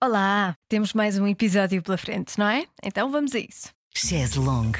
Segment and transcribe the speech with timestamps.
[0.00, 2.66] Olá, temos mais um episódio pela frente, não é?
[2.84, 3.74] Então vamos a isso.
[3.96, 4.78] Chaise longue,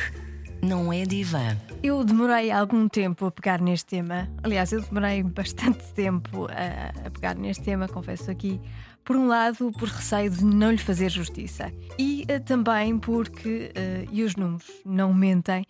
[0.63, 1.59] não é divã.
[1.83, 4.29] Eu demorei algum tempo a pegar neste tema.
[4.45, 8.61] Aliás, eu demorei bastante tempo a, a pegar neste tema, confesso aqui.
[9.05, 14.09] Por um lado, por receio de não lhe fazer justiça, e uh, também porque, uh,
[14.13, 15.67] e os números não mentem,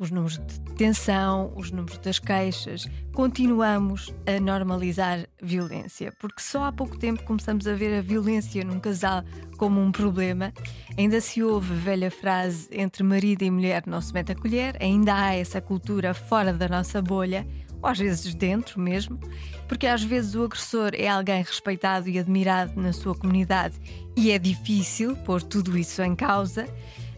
[0.00, 6.72] os números de detenção, os números das queixas, continuamos a normalizar violência, porque só há
[6.72, 9.22] pouco tempo começamos a ver a violência num casal
[9.58, 10.54] como um problema.
[10.96, 14.74] Ainda se ouve a velha frase entre marido e mulher não se mete a colher,
[14.80, 17.46] ainda há essa cultura fora da nossa bolha,
[17.82, 19.20] ou às vezes dentro mesmo,
[19.68, 23.78] porque às vezes o agressor é alguém respeitado e admirado na sua comunidade
[24.16, 26.66] e é difícil pôr tudo isso em causa.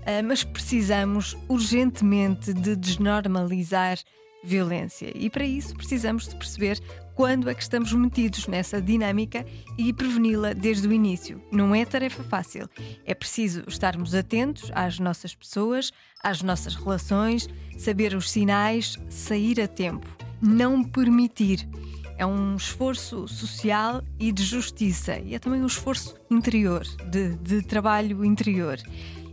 [0.05, 3.99] Ah, mas precisamos urgentemente de desnormalizar
[4.43, 5.13] violência.
[5.15, 6.81] E para isso precisamos de perceber
[7.15, 9.45] quando é que estamos metidos nessa dinâmica
[9.79, 11.41] e preveni-la desde o início.
[11.53, 12.69] Não é tarefa fácil.
[13.05, 19.69] É preciso estarmos atentos às nossas pessoas, às nossas relações, saber os sinais, sair a
[19.69, 20.09] tempo,
[20.41, 21.69] não permitir.
[22.17, 27.63] É um esforço social e de justiça, e é também um esforço interior, de, de
[27.63, 28.79] trabalho interior.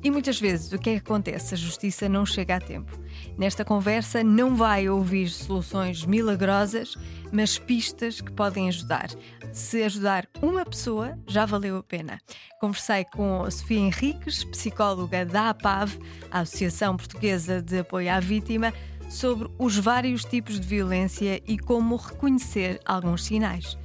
[0.04, 1.54] E muitas vezes o que é que acontece?
[1.54, 2.98] A justiça não chega a tempo.
[3.38, 6.96] Nesta conversa não vai ouvir soluções milagrosas,
[7.32, 9.10] mas pistas que podem ajudar.
[9.52, 12.20] Se ajudar uma pessoa, já valeu a pena.
[12.62, 15.98] Conversei com a Sofia Henriques, psicóloga da APAV,
[16.32, 18.74] a Associação Portuguesa de Apoio à Vítima,
[19.10, 23.78] sobre os vários tipos de violência e como reconhecer alguns sinais.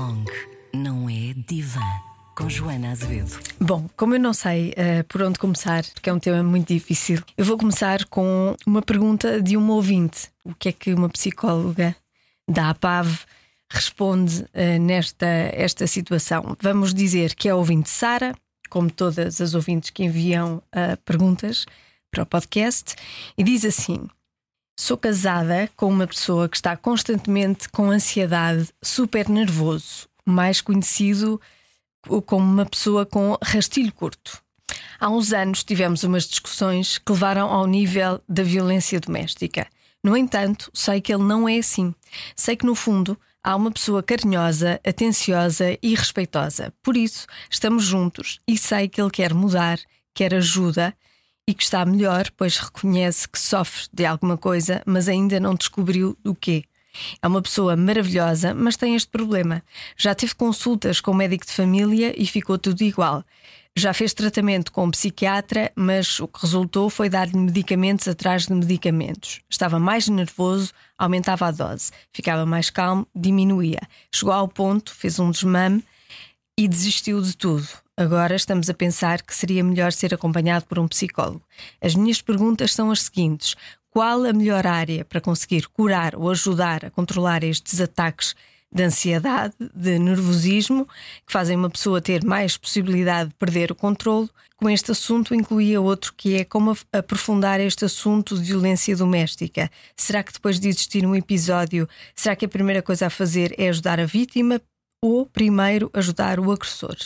[0.00, 0.32] Longue,
[0.72, 1.78] não é divã.
[2.34, 3.38] Com Joana Azevedo.
[3.60, 7.22] Bom, como eu não sei uh, por onde começar, porque é um tema muito difícil,
[7.36, 10.30] eu vou começar com uma pergunta de uma ouvinte.
[10.42, 11.94] O que é que uma psicóloga
[12.48, 13.26] da APAV
[13.70, 16.56] responde uh, nesta esta situação?
[16.62, 18.34] Vamos dizer que é a ouvinte Sara,
[18.70, 21.66] como todas as ouvintes que enviam uh, perguntas
[22.10, 22.94] para o podcast,
[23.36, 24.08] e diz assim:
[24.82, 31.38] Sou casada com uma pessoa que está constantemente com ansiedade, super nervoso, mais conhecido
[32.24, 34.42] como uma pessoa com rastilho curto.
[34.98, 39.66] Há uns anos tivemos umas discussões que levaram ao nível da violência doméstica.
[40.02, 41.94] No entanto, sei que ele não é assim.
[42.34, 46.72] Sei que, no fundo, há uma pessoa carinhosa, atenciosa e respeitosa.
[46.82, 49.78] Por isso, estamos juntos e sei que ele quer mudar,
[50.14, 50.96] quer ajuda
[51.50, 56.16] e que está melhor, pois reconhece que sofre de alguma coisa, mas ainda não descobriu
[56.24, 56.62] o quê.
[57.20, 59.60] É uma pessoa maravilhosa, mas tem este problema.
[59.96, 63.24] Já teve consultas com o médico de família e ficou tudo igual.
[63.76, 68.54] Já fez tratamento com um psiquiatra, mas o que resultou foi dar-lhe medicamentos atrás de
[68.54, 69.40] medicamentos.
[69.50, 71.90] Estava mais nervoso, aumentava a dose.
[72.12, 73.80] Ficava mais calmo, diminuía.
[74.14, 75.84] Chegou ao ponto, fez um desmame
[76.56, 77.66] e desistiu de tudo.
[78.00, 81.42] Agora estamos a pensar que seria melhor ser acompanhado por um psicólogo.
[81.82, 83.54] As minhas perguntas são as seguintes:
[83.90, 88.34] qual a melhor área para conseguir curar ou ajudar a controlar estes ataques
[88.72, 90.86] de ansiedade, de nervosismo,
[91.26, 94.30] que fazem uma pessoa ter mais possibilidade de perder o controle?
[94.56, 99.70] Com este assunto incluía outro que é como aprofundar este assunto de violência doméstica.
[99.94, 103.68] Será que depois de existir um episódio, será que a primeira coisa a fazer é
[103.68, 104.58] ajudar a vítima
[105.04, 106.96] ou primeiro ajudar o agressor?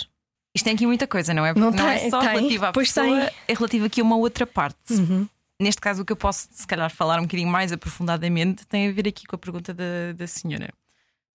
[0.54, 1.52] Isto tem aqui muita coisa, não é?
[1.52, 2.28] Porque Não não, é tem- só tem.
[2.30, 3.14] relativo à pessoa, tem.
[3.14, 3.28] Uhum.
[3.48, 4.76] é relativo aqui a uma outra parte.
[5.60, 8.92] Neste caso, o que eu posso, se calhar, falar um bocadinho mais aprofundadamente tem a
[8.92, 10.68] ver aqui com a pergunta da, da senhora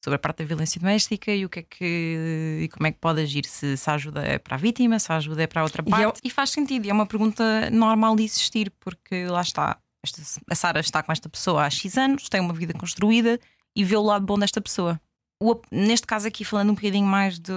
[0.04, 2.98] sobre a parte da violência doméstica e o que é que e como é que
[3.00, 5.62] pode agir se, se a ajuda é para a vítima, se a ajuda é para
[5.62, 6.20] a outra E parte.
[6.20, 9.78] é- E, faz sentido, e é uma pergunta normal de existir, porque lá está.
[10.04, 13.38] esta- a Sara está com esta pessoa há X anos, tem uma vida construída
[13.76, 15.00] e vê o lado bom desta pessoa.
[15.42, 17.54] O neste caso aqui falando um bocadinho mais de-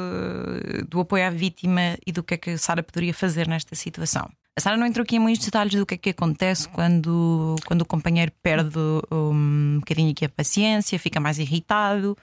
[0.89, 4.31] do apoio à vítima e do que é que a Sara poderia fazer nesta situação.
[4.57, 7.83] A Sara não entrou aqui em muitos detalhes do que é que acontece quando, quando
[7.83, 8.79] o companheiro perde
[9.11, 12.17] um bocadinho aqui a paciência, fica mais irritado,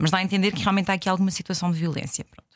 [0.00, 2.24] mas dá a entender que realmente há aqui alguma situação de violência.
[2.24, 2.48] Pronto.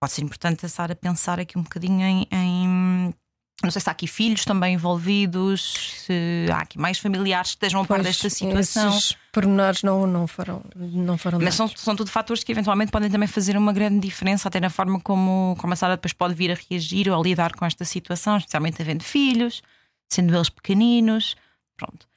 [0.00, 3.14] Pode ser importante a Sara pensar aqui um bocadinho em, em-
[3.62, 7.82] Não sei se há aqui filhos também envolvidos, se há aqui mais familiares que estejam
[7.82, 8.88] a par desta situação.
[8.88, 13.10] Esses pormenores não, não foram, não foram Mas são, são tudo fatores que eventualmente podem
[13.10, 16.50] também fazer uma grande diferença, até na forma como, como a Sara depois pode vir
[16.50, 19.62] a reagir ou a lidar com esta situação, especialmente havendo filhos,
[20.08, 21.36] sendo eles pequeninos.
[21.76, 22.08] Pronto.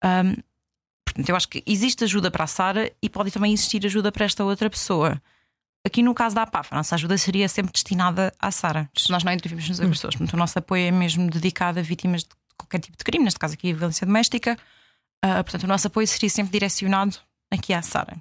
[0.00, 0.36] Ahm,
[1.04, 4.26] portanto, eu acho que existe ajuda para a Sara e pode também existir ajuda para
[4.26, 5.20] esta outra pessoa.
[5.86, 8.88] Aqui no caso da APAF, a nossa ajuda seria sempre destinada à Sara.
[9.10, 12.30] Nós não intervimos nos agressores, portanto, o nosso apoio é mesmo dedicado a vítimas de
[12.56, 14.56] qualquer tipo de crime, neste caso aqui a violência doméstica.
[15.22, 17.18] Ah, portanto, o nosso apoio seria sempre direcionado
[17.50, 18.16] aqui à Sara.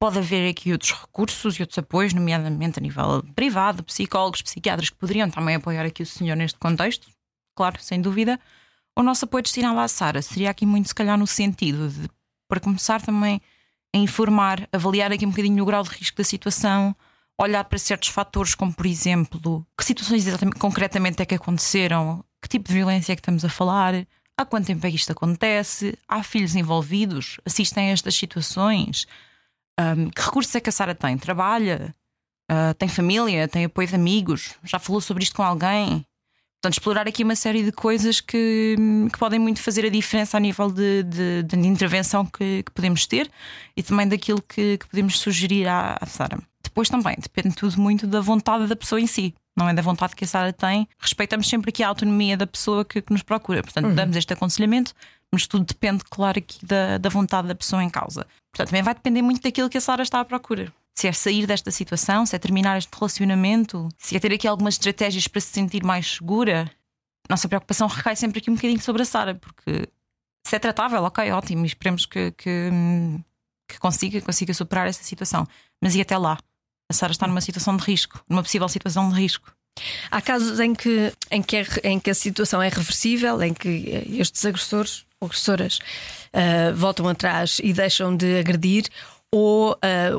[0.00, 4.96] Pode haver aqui outros recursos e outros apoios, nomeadamente a nível privado, psicólogos, psiquiatras que
[4.96, 7.06] poderiam também apoiar aqui o senhor neste contexto,
[7.54, 8.40] claro, sem dúvida.
[8.98, 12.08] O nosso apoio destinado à Sara seria aqui muito, se calhar, no sentido de,
[12.48, 13.40] para começar também
[13.98, 16.94] informar, avaliar aqui um bocadinho o grau de risco da situação,
[17.38, 20.24] olhar para certos fatores, como por exemplo, que situações
[20.58, 24.06] concretamente é que aconteceram, que tipo de violência é que estamos a falar,
[24.36, 29.06] há quanto tempo é que isto acontece, há filhos envolvidos, assistem a estas situações,
[29.78, 31.16] um, que recursos é que a Sara tem?
[31.16, 31.94] Trabalha?
[32.50, 33.48] Uh, tem família?
[33.48, 34.54] Tem apoio de amigos?
[34.62, 36.06] Já falou sobre isto com alguém?
[36.62, 38.76] Portanto, explorar aqui uma série de coisas que,
[39.12, 43.04] que podem muito fazer a diferença a nível de, de, de intervenção que, que, podemos
[43.04, 43.28] ter
[43.76, 46.38] e também daquilo que, que podemos sugerir à, à Sara.
[46.62, 50.14] Depois também depende tudo muito da vontade da pessoa em si, não é da vontade
[50.14, 50.86] que a Sara tem.
[51.00, 53.94] Respeitamos sempre aqui a autonomia da pessoa que, nos procura, portanto, uhum.
[53.96, 54.94] damos este aconselhamento,
[55.32, 58.24] mas tudo depende, claro, aqui da, da vontade da pessoa em causa.
[58.52, 61.46] Portanto, também vai depender muito daquilo que a Sara está à procura se é sair
[61.46, 65.48] desta situação, se é terminar este relacionamento, se é ter aqui algumas estratégias para se
[65.48, 66.70] sentir mais segura.
[67.28, 69.88] Nossa preocupação recai sempre aqui um bocadinho sobre a Sara, porque
[70.46, 72.70] se é tratável, ok, ótimo, esperemos que, que,
[73.68, 75.46] que consiga, consiga superar essa situação.
[75.80, 76.38] Mas e até lá?
[76.90, 79.52] A Sara está numa situação de risco, numa possível situação de risco.
[80.10, 83.68] Há casos em que, em que, é, em que a situação é reversível, em que
[84.18, 85.78] estes agressores ou agressoras
[86.34, 88.84] uh, voltam atrás e deixam de agredir,
[89.34, 89.76] ou uh,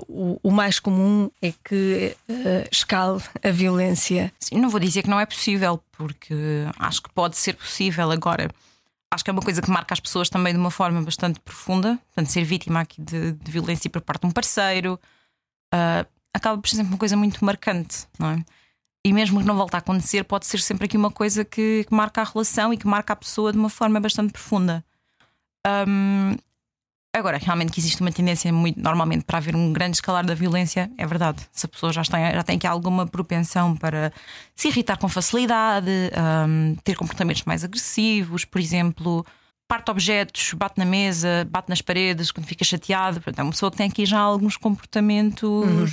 [0.07, 4.33] o, o, mais comum é que uh, escale a violência?
[4.39, 6.33] Sim, não vou dizer que não é possível, porque
[6.80, 8.50] acho que pode ser possível agora.
[9.12, 12.00] Acho que é uma coisa que marca as pessoas também de uma forma bastante profunda.
[12.07, 15.00] Portanto, ser vítima aqui de, de violência por parte de um parceiro
[15.71, 18.44] uh, acaba por ser sempre uma coisa muito marcante, não é?
[19.06, 21.94] E mesmo que não volte a acontecer, pode ser sempre aqui uma coisa que, que
[21.94, 24.83] marca a relação e que marca a pessoa de uma forma bastante profunda.
[25.88, 26.36] Um,
[27.15, 30.89] Agora, realmente que existe uma tendência muito normalmente para haver um grande escalar da violência,
[30.98, 31.44] é verdade.
[31.51, 34.12] Se a pessoa já tem, já tem aqui alguma propensão para
[34.56, 35.92] se irritar com facilidade,
[36.48, 39.24] um, ter comportamentos mais agressivos, por exemplo,
[39.68, 43.21] parte objetos, bate na mesa, bate nas paredes quando fica chateado.
[43.21, 45.44] Portanto, é uma pessoa que tem aqui já alguns comportamentos.
[45.44, 45.86] Uhum.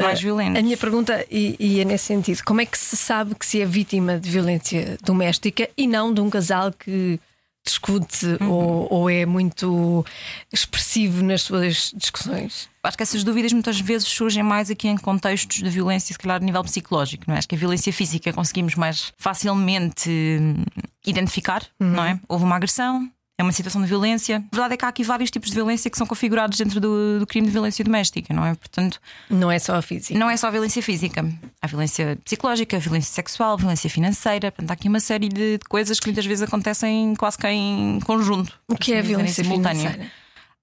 [0.00, 0.58] Mais violentos.
[0.58, 3.66] A minha pergunta e é nesse sentido: como é que se sabe que se é
[3.66, 7.20] vítima de violência doméstica e não de um casal que
[7.64, 8.50] discute uhum.
[8.50, 10.04] ou, ou, é muito
[10.52, 12.68] expressivo nas suas discussões?
[12.82, 16.36] Acho que essas dúvidas muitas vezes surgem mais aqui em contextos de violência, se calhar
[16.36, 17.38] a nível psicológico, não é?
[17.38, 20.62] Acho que a violência física conseguimos mais facilmente hum,
[21.06, 21.88] identificar, uhum.
[21.88, 22.20] não é?
[22.28, 24.36] Houve uma agressão, é uma situação de violência.
[24.36, 27.18] A verdade é que há aqui vários tipos de violência que são configurados dentro do,
[27.18, 28.54] do, crime de violência doméstica, não é?
[28.54, 30.18] Portanto, não é só a física.
[30.18, 31.24] Não é só a violência física.
[31.60, 34.52] Há violência psicológica, violência sexual, violência financeira.
[34.52, 38.52] Portanto, há aqui uma série de coisas que muitas vezes acontecem quase que em conjunto.
[38.68, 40.10] O que é a violência financeira?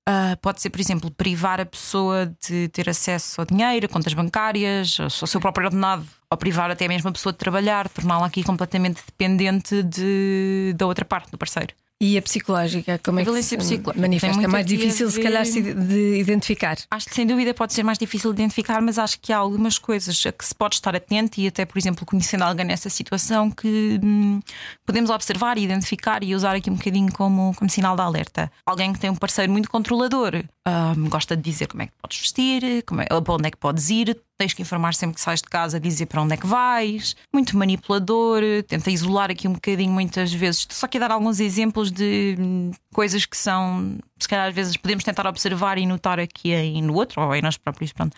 [0.09, 4.13] Uh, pode ser, por exemplo, privar a pessoa de ter acesso ao dinheiro, a contas
[4.13, 8.43] bancárias, ao seu próprio ordenado, ou privar até mesmo a pessoa de trabalhar, torná-la aqui
[8.43, 11.75] completamente dependente de, da outra parte, do parceiro.
[12.03, 14.43] E a psicológica, como é a violência que se manifesta?
[14.43, 16.75] É mais difícil, se calhar, de identificar.
[16.89, 19.77] Acho que sem dúvida pode ser mais difícil de identificar, mas acho que há algumas
[19.77, 23.51] coisas a que se pode estar atento e até, por exemplo, conhecendo alguém nessa situação
[23.51, 24.39] que hum,
[24.83, 28.51] podemos observar e identificar e usar aqui um bocadinho como, como sinal de alerta.
[28.65, 32.17] Alguém que tem um parceiro muito controlador, hum, gosta de dizer como é que podes
[32.17, 35.39] vestir, como é, para onde é que podes ir, tens que informar sempre que sais
[35.39, 39.91] de casa, dizer para onde é que vais, muito manipulador, tenta isolar aqui um bocadinho
[39.91, 40.65] muitas vezes.
[40.71, 45.03] Só quero dar alguns exemplos de hum, coisas que são, se calhar às vezes podemos
[45.03, 48.17] tentar observar e notar aqui e no outro, ou em nós próprios, pronto.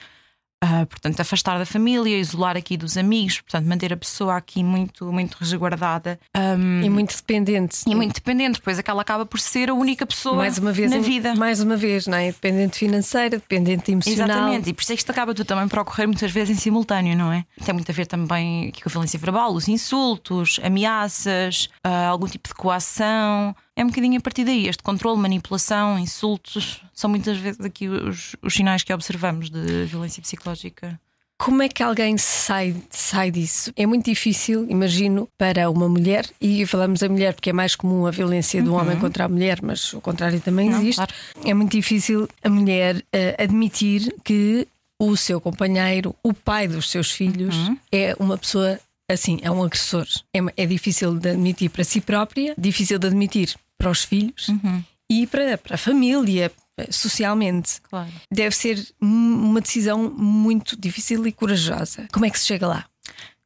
[0.63, 5.11] Uh, portanto, afastar da família, isolar aqui dos amigos, portanto, manter a pessoa aqui muito,
[5.11, 7.79] muito resguardada um, e muito dependente.
[7.85, 10.99] E muito dependente, pois aquela acaba por ser a única pessoa mais uma vez, na
[10.99, 11.35] vida.
[11.35, 12.27] Mais uma vez, não é?
[12.27, 14.37] Dependente financeira, dependente emocional.
[14.37, 16.59] Exatamente, e por isso é que isto acaba tudo também por ocorrer muitas vezes em
[16.59, 17.43] simultâneo, não é?
[17.65, 22.47] Tem muito a ver também com a violência verbal, os insultos, ameaças, uh, algum tipo
[22.47, 24.67] de coação é um bocadinho a partir daí.
[24.67, 30.21] Este controle, manipulação, insultos, são muitas vezes aqui os, os sinais que observamos de violência
[30.21, 30.99] psicológica.
[31.37, 33.73] Como é que alguém sai, sai disso?
[33.75, 38.05] É muito difícil, imagino, para uma mulher, e falamos a mulher porque é mais comum
[38.05, 38.79] a violência do uhum.
[38.79, 40.97] homem contra a mulher, mas o contrário também Não, existe.
[40.97, 41.13] Claro.
[41.43, 47.11] É muito difícil a mulher uh, admitir que o seu companheiro, o pai dos seus
[47.11, 47.77] filhos, uhum.
[47.91, 50.05] é uma pessoa assim, é um agressor.
[50.33, 54.83] É, é, difícil de admitir para si própria, difícil de admitir para os filhos uhum.
[55.09, 56.51] e para, para a família,
[56.89, 57.81] socialmente.
[57.81, 58.11] Claro.
[58.31, 62.07] Deve ser uma decisão muito difícil e corajosa.
[62.11, 62.85] Como é que se chega lá?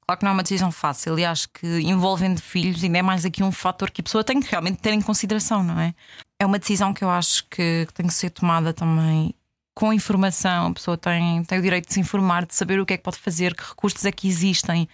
[0.06, 3.26] Claro que não é uma decisão fácil e acho que envolvendo filhos ainda é mais
[3.26, 5.94] aqui um fator que a pessoa tem que realmente ter em consideração, não é?
[6.40, 9.34] é uma decisão que eu acho que, que tem que ser tomada também
[9.76, 10.68] com informação.
[10.68, 13.04] A pessoa tem, tem o direito de se informar, de saber o que é que
[13.04, 14.88] pode fazer, que recursos é que existem.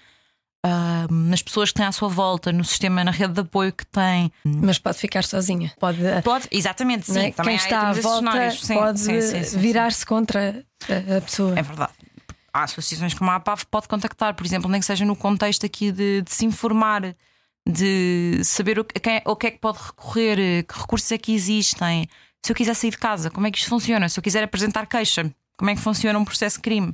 [0.66, 3.86] Uh, nas pessoas que têm à sua volta, no sistema, na rede de apoio que
[3.86, 4.32] tem.
[4.46, 5.74] Mas pode ficar sozinha.
[5.78, 7.20] Pode, pode exatamente, sim.
[7.20, 7.32] É?
[7.32, 9.04] Quem está à volta sim, pode
[9.58, 10.66] virar-se contra
[11.18, 11.60] a pessoa.
[11.60, 11.92] É verdade.
[12.54, 15.92] Há associações como a APAV pode contactar, por exemplo, nem que seja no contexto aqui
[15.92, 17.14] de, de se informar,
[17.68, 22.08] de saber o, quem, o que é que pode recorrer, que recursos é que existem.
[22.46, 24.08] Se eu quiser sair de casa, como é que isto funciona?
[24.08, 26.94] Se eu quiser apresentar queixa, como é que funciona um processo de crime?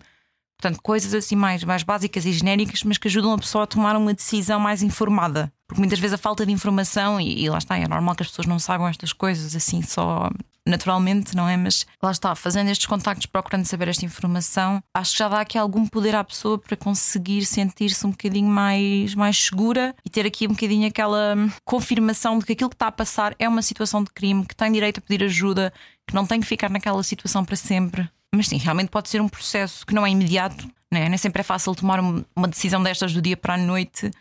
[0.59, 3.95] Portanto, coisas assim mais, mais básicas e genéricas, mas que ajudam a pessoa a tomar
[3.95, 5.51] uma decisão mais informada.
[5.65, 8.29] Porque muitas vezes a falta de informação, e, e lá está, é normal que as
[8.29, 10.29] pessoas não saibam estas coisas assim só
[10.65, 11.57] naturalmente, não é?
[11.57, 15.57] Mas lá está, fazendo estes contactos, procurando saber esta informação, acho que já dá aqui
[15.57, 20.45] algum poder à pessoa para conseguir sentir-se um bocadinho mais, mais segura e ter aqui
[20.45, 21.35] um bocadinho aquela
[21.65, 24.71] confirmação de que aquilo que está a passar é uma situação de crime, que tem
[24.71, 25.73] direito a pedir ajuda,
[26.05, 28.09] que não tem que ficar naquela situação para sempre.
[28.35, 31.09] Mas sim, realmente pode ser um processo que não é imediato, né?
[31.09, 34.11] nem sempre é fácil tomar uma decisão destas do dia para a noite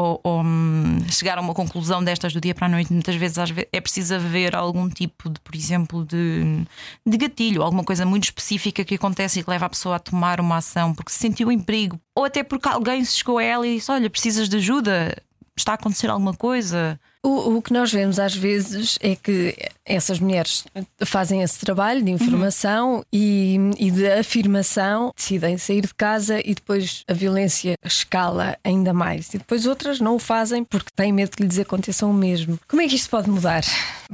[0.00, 2.92] ou, ou hum, chegar a uma conclusão destas do dia para a noite.
[2.92, 3.36] Muitas vezes
[3.70, 6.64] é preciso haver algum tipo de, por exemplo, de,
[7.06, 10.40] de gatilho, alguma coisa muito específica que acontece e que leva a pessoa a tomar
[10.40, 13.66] uma ação porque se sentiu em perigo, ou até porque alguém se chegou a ela
[13.66, 15.14] e disse: Olha, precisas de ajuda,
[15.56, 16.98] está a acontecer alguma coisa.
[17.22, 20.64] O, o, que nós vemos às vezes é que essas mulheres
[21.04, 23.04] fazem esse trabalho de informação uhum.
[23.12, 29.34] e, e, de afirmação, decidem sair de casa e depois a violência escala ainda mais.
[29.34, 32.58] E depois outras não o fazem porque têm medo que lhes aconteça o mesmo.
[32.66, 33.64] Como é que isto pode mudar?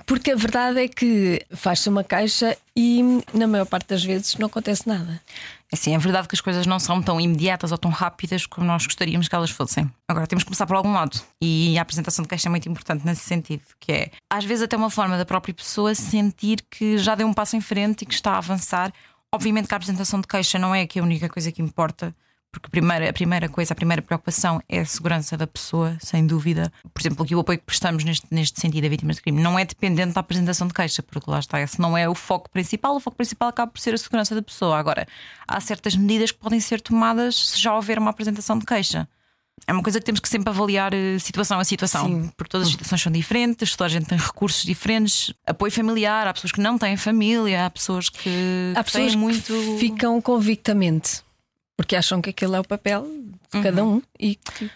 [0.05, 4.47] Porque a verdade é que faz-se uma caixa e na maior parte das vezes não
[4.47, 5.21] acontece nada.
[5.73, 8.87] Assim, é verdade que as coisas não são tão imediatas ou tão rápidas como nós
[8.87, 9.91] gostaríamos que elas fossem.
[10.09, 11.21] Agora temos que começar por algum lado.
[11.43, 14.77] E a apresentação de queixa é muito importante nesse sentido, que é às vezes até
[14.77, 18.15] uma forma da própria pessoa sentir que já deu um passo em frente e que
[18.15, 18.93] está a avançar.
[19.33, 22.15] Obviamente que a apresentação de queixa não é a única coisa que importa
[22.57, 26.27] porque a primeira, a primeira coisa, a primeira preocupação é a segurança da pessoa, sem
[26.27, 26.73] dúvida.
[26.95, 29.59] Por exemplo, aqui o apoio que prestamos neste, neste sentido a vítimas de crime não
[29.59, 32.97] é dependente da apresentação de queixa, porque lá está, esse não é o foco principal,
[32.97, 34.79] o foco principal acaba por ser a segurança da pessoa.
[34.79, 35.07] Agora,
[35.47, 39.07] há certas medidas que podem ser tomadas se já houver uma apresentação de queixa.
[39.67, 42.31] É uma coisa que temos que sempre avaliar eh, situação a situação, Sim.
[42.37, 46.35] porque todas as situações são diferentes, toda a gente tem recursos diferentes, apoio familiar, há
[46.35, 49.53] pessoas que não têm família, há pessoas que há pessoas têm muito.
[49.53, 51.27] Que ficam convictamente
[51.77, 53.07] porque acham que aquele é o papel
[53.53, 53.97] de cada uhum.
[53.97, 54.71] um e que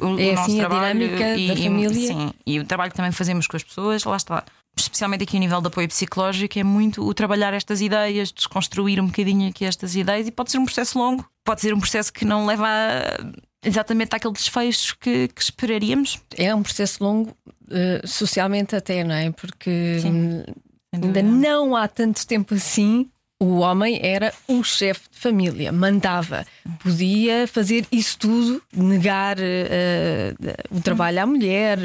[0.00, 2.08] o, é o assim a dinâmica e, da família.
[2.08, 4.42] Sim, e o trabalho que também fazemos com as pessoas, lá está.
[4.76, 9.06] Especialmente aqui a nível de apoio psicológico, é muito o trabalhar estas ideias, desconstruir um
[9.06, 12.24] bocadinho aqui estas ideias, e pode ser um processo longo, pode ser um processo que
[12.24, 13.20] não leva a,
[13.64, 16.20] exatamente àquele desfecho que, que, esperaríamos.
[16.36, 19.30] É um processo longo, uh, socialmente até, não é?
[19.30, 20.44] Porque Sim,
[20.92, 23.08] ainda não há tanto tempo assim
[23.40, 26.46] o homem era o chefe de família, mandava,
[26.82, 31.78] podia fazer isso tudo, negar uh, o trabalho à mulher.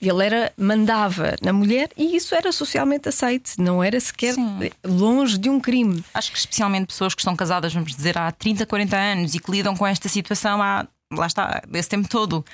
[0.00, 4.70] Ele era mandava na mulher e isso era socialmente aceito, não era sequer Sim.
[4.84, 6.04] longe de um crime.
[6.12, 9.50] Acho que especialmente pessoas que estão casadas, vamos dizer, há 30, 40 anos e que
[9.50, 12.44] lidam com esta situação há lá está, esse tempo todo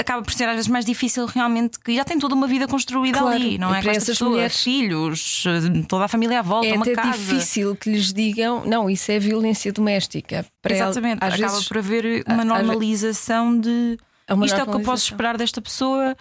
[0.00, 3.18] acaba por ser às vezes mais difícil realmente que já tem toda uma vida construída
[3.18, 3.82] claro, ali, não é?
[3.82, 5.44] Com essas pessoas, mulheres, filhos,
[5.88, 7.18] toda a família à volta, é uma até casa.
[7.18, 10.44] difícil que lhes digam, não, isso é violência doméstica.
[10.62, 13.98] Para Exatamente, acaba vezes, por haver uma normalização de
[14.44, 16.16] isto é o que eu posso esperar desta pessoa,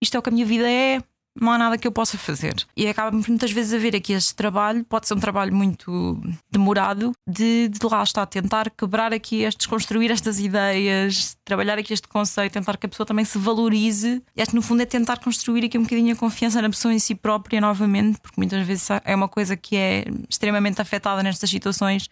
[0.00, 1.00] isto é o que a minha vida é,
[1.40, 2.54] não há nada que eu possa fazer.
[2.76, 7.12] E acaba muitas vezes a ver aqui este trabalho, pode ser um trabalho muito demorado,
[7.26, 12.52] de, de lá estar, tentar quebrar aqui, este, desconstruir estas ideias, trabalhar aqui este conceito,
[12.52, 14.22] tentar que a pessoa também se valorize.
[14.36, 16.94] E acho que no fundo é tentar construir aqui um bocadinho a confiança na pessoa
[16.94, 21.50] em si própria novamente, porque muitas vezes é uma coisa que é extremamente afetada nestas
[21.50, 22.08] situações.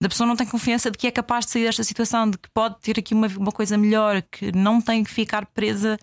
[0.00, 2.48] Da pessoa não tem confiança de que é capaz de sair desta situação, de que
[2.50, 5.96] pode ter aqui uma, uma coisa melhor, que não tem que ficar presa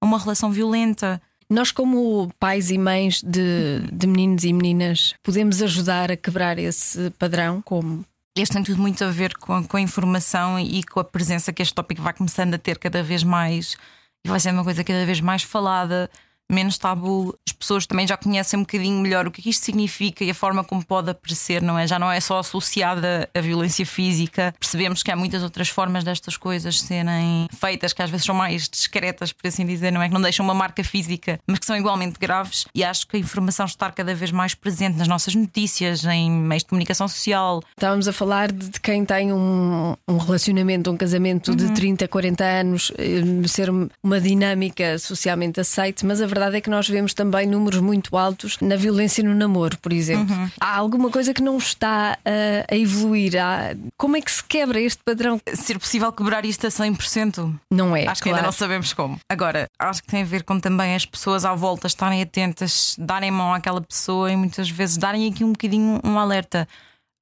[0.00, 1.22] a uma relação violenta.
[1.48, 7.10] Nós, como pais e mães de, de meninos e meninas, podemos ajudar a quebrar esse
[7.18, 7.60] padrão?
[7.62, 8.04] Como?
[8.36, 11.52] Este tem tudo muito a ver com a, com a informação e com a presença
[11.52, 13.76] que este tópico vai começando a ter cada vez mais
[14.24, 16.10] e vai ser uma coisa cada vez mais falada
[16.50, 17.36] menos tabu.
[17.46, 20.62] As pessoas também já conhecem um bocadinho melhor o que isto significa e a forma
[20.64, 21.86] como pode aparecer, não é?
[21.86, 24.54] Já não é só associada à violência física.
[24.58, 28.68] Percebemos que há muitas outras formas destas coisas serem feitas, que às vezes são mais
[28.68, 30.08] discretas, por assim dizer, não é?
[30.08, 32.66] Que não deixam uma marca física, mas que são igualmente graves.
[32.74, 36.62] E acho que a informação está cada vez mais presente nas nossas notícias, em meios
[36.62, 37.62] de comunicação social.
[37.70, 41.56] Estávamos a falar de quem tem um, um relacionamento, um casamento uhum.
[41.56, 43.70] de 30, 40 anos, eh, ser
[44.02, 48.58] uma dinâmica socialmente aceite, mas a verdade é que nós vemos também números muito altos
[48.60, 50.34] na violência no namoro, por exemplo.
[50.34, 50.50] Uhum.
[50.60, 53.36] Há alguma coisa que não está a, a evoluir?
[53.36, 53.76] Há...
[53.96, 55.40] Como é que se quebra este padrão?
[55.54, 57.54] Ser possível quebrar isto a 100%?
[57.70, 58.06] Não é.
[58.06, 58.38] Acho que claro.
[58.38, 59.18] ainda não sabemos como.
[59.30, 63.30] Agora, acho que tem a ver com também as pessoas à volta estarem atentas, darem
[63.30, 66.68] mão àquela pessoa e muitas vezes darem aqui um bocadinho um alerta.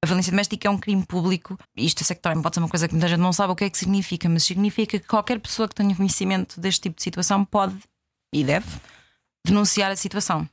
[0.03, 1.57] A violência doméstica é um crime público.
[1.77, 3.55] Isto eu sei que também pode ser uma coisa que muita gente não sabe o
[3.55, 7.03] que é que significa, mas significa que qualquer pessoa que tenha conhecimento deste tipo de
[7.03, 7.77] situação pode
[8.33, 8.65] e deve
[9.45, 10.47] denunciar a situação.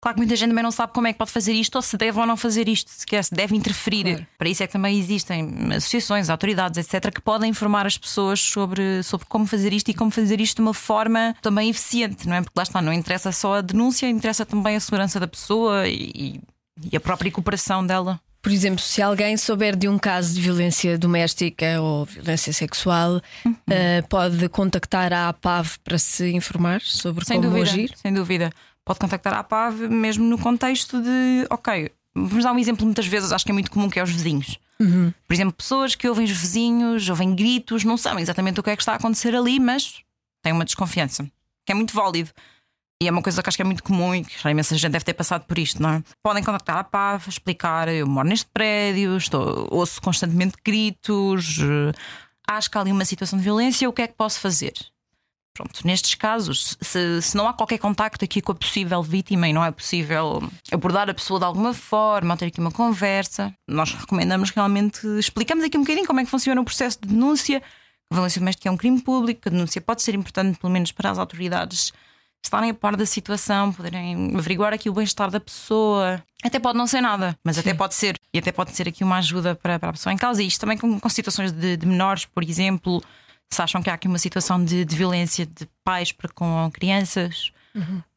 [0.00, 1.96] Claro que muita gente também não sabe como é que pode fazer isto ou se
[1.96, 4.04] deve ou não fazer isto, se quer, se deve interferir.
[4.04, 4.26] Claro.
[4.38, 9.02] Para isso é que também existem associações, autoridades, etc., que podem informar as pessoas sobre,
[9.02, 12.42] sobre como fazer isto e como fazer isto de uma forma também eficiente, não é?
[12.42, 16.40] Porque lá está, não interessa só a denúncia, interessa também a segurança da pessoa e,
[16.92, 18.20] e a própria cooperação dela.
[18.48, 23.54] Por exemplo, se alguém souber de um caso de violência doméstica ou violência sexual, Uhum.
[23.68, 27.92] eh, pode contactar a APAV para se informar sobre Sem como dúvida, agir.
[27.94, 28.50] sem dúvida.
[28.86, 33.32] Pode contactar a APAV mesmo no contexto de, ok, vamos dar um exemplo muitas vezes,
[33.32, 34.58] acho que é muito comum que é os vizinhos.
[34.78, 38.76] Por exemplo, pessoas que ouvem os vizinhos, ouvem gritos, não sabem exatamente o que é
[38.76, 39.96] que está a acontecer ali, mas
[40.42, 41.24] têm uma desconfiança,
[41.66, 42.30] que é muito válido.
[43.00, 44.90] E é uma coisa que acho que é muito comum e que já imensa gente
[44.90, 46.02] deve ter passado por isto, não é?
[46.20, 51.92] Podem contactar a PAV, explicar: eu moro neste prédio, estou, ouço constantemente gritos, eh,
[52.48, 54.72] acho que há ali uma situação de violência, o que é que posso fazer?
[55.54, 59.52] Pronto, nestes casos, se, se não há qualquer contacto aqui com a possível vítima e
[59.52, 60.40] não é possível
[60.72, 65.64] abordar a pessoa de alguma forma, ou ter aqui uma conversa, nós recomendamos realmente, explicamos
[65.64, 67.62] aqui um bocadinho como é que funciona o processo de denúncia.
[68.10, 71.10] A violência doméstica é um crime público, a denúncia pode ser importante, pelo menos para
[71.10, 71.92] as autoridades
[72.42, 76.22] estarem a par da situação, poderem averiguar aqui o bem-estar da pessoa.
[76.42, 78.16] Até pode não ser nada, mas até pode ser.
[78.32, 80.42] E até pode ser aqui uma ajuda para, para a pessoa em causa.
[80.42, 83.02] E isto também com, com situações de, de menores, por exemplo,
[83.50, 87.50] se acham que há aqui uma situação de, de violência de pais para com crianças.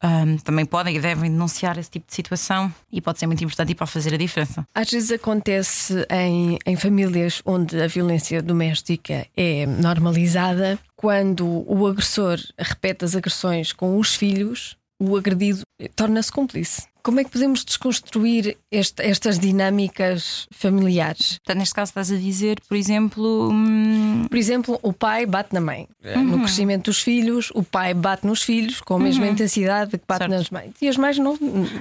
[0.02, 3.72] Um, também podem e devem denunciar esse tipo de situação e pode ser muito importante
[3.72, 4.66] e pode fazer a diferença.
[4.74, 12.38] Às vezes acontece em, em famílias onde a violência doméstica é normalizada, quando o agressor
[12.56, 15.62] repete as agressões com os filhos, o agredido
[15.96, 16.82] torna-se cúmplice.
[17.02, 21.38] Como é que podemos desconstruir este- estas dinâmicas familiares?
[21.38, 25.60] Portanto, neste caso, estás a dizer, por exemplo, hum, Por exemplo, o pai bate na
[25.60, 25.88] mãe.
[26.24, 30.20] No crescimento dos filhos, o pai bate nos filhos com a mesma intensidade que bate
[30.20, 30.30] Certo.
[30.30, 30.72] nas mães.
[30.80, 31.36] E as mães não,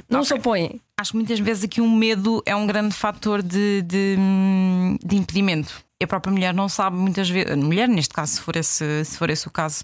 [0.09, 0.39] não se Ok.
[0.39, 0.81] opõem.
[0.99, 5.15] acho que muitas vezes aqui o medo é um grande fator de, de, hum, de
[5.17, 5.83] impedimento.
[5.99, 9.05] E a própria mulher não sabe muitas vezes, a mulher, neste caso, se for esse,
[9.05, 9.83] se for esse o caso,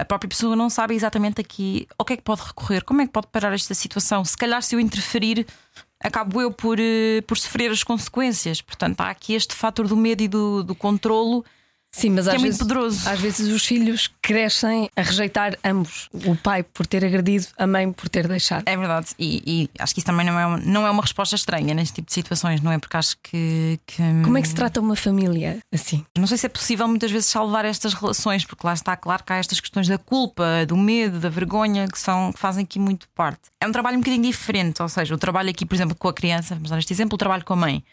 [0.00, 3.06] a própria pessoa não sabe exatamente aqui ao que é que pode recorrer, como é
[3.06, 4.24] que pode parar esta situação.
[4.24, 5.46] Se calhar, se eu interferir,
[6.02, 8.60] acabo eu por, eh, por sofrer as consequências.
[8.60, 11.44] Portanto, há aqui este fator do medo e do, do controlo
[11.92, 13.08] Sim, mas que às é muito vezes, poderoso.
[13.08, 16.08] às vezes os filhos crescem a rejeitar ambos.
[16.24, 18.62] O pai por ter agredido, a mãe por ter deixado.
[18.66, 21.34] É verdade, e, e acho que isso também não é, uma, não é uma resposta
[21.34, 22.78] estranha neste tipo de situações, não é?
[22.78, 23.78] Porque acho que.
[23.86, 26.04] que Como é que se trata uma família assim?
[26.16, 29.32] Não sei se é possível muitas vezes salvar estas relações, porque lá está claro que
[29.32, 33.08] há estas questões da culpa, do medo, da vergonha, que, são, que fazem aqui muito
[33.14, 33.42] parte.
[33.60, 36.14] É um trabalho um bocadinho diferente, ou seja, o trabalho aqui, por exemplo, com a
[36.14, 37.84] criança, vamos dar este exemplo, o trabalho com a mãe.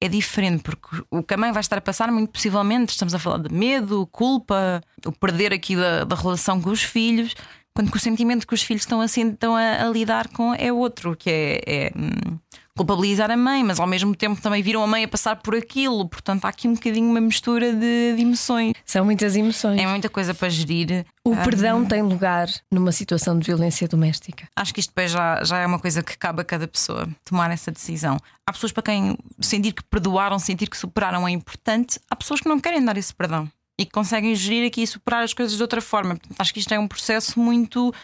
[0.00, 3.18] É diferente, porque o que a mãe vai estar a passar, muito possivelmente, estamos a
[3.18, 7.34] falar de medo, culpa, o perder aqui da, da relação com os filhos,
[7.74, 10.52] quando que o sentimento que os filhos estão a, sen- estão a, a lidar com
[10.54, 12.38] é outro, que é, é, hum,
[12.76, 16.08] culpabilizar a mãe, mas ao mesmo tempo também viram a mãe a passar por aquilo,
[16.08, 18.74] portanto há aqui um bocadinho uma mistura de, de emoções.
[18.84, 19.80] São muitas emoções.
[19.80, 21.06] É muita coisa para gerir.
[21.24, 24.48] O Ah, perdão tem lugar numa situação de violência doméstica.
[24.56, 27.50] Acho que isto depois já, já é uma coisa que cabe a cada pessoa tomar
[27.52, 28.18] essa decisão.
[28.44, 32.00] Há pessoas para quem sentir que perdoaram, sentir que superaram é importante.
[32.10, 35.22] Há pessoas que não querem dar esse perdão e que conseguem gerir aqui e superar
[35.22, 36.16] as coisas de outra forma.
[36.16, 37.94] Portanto, acho que isto é um processo muito